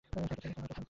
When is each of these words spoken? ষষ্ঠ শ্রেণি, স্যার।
ষষ্ঠ 0.09 0.31
শ্রেণি, 0.33 0.53
স্যার। 0.55 0.79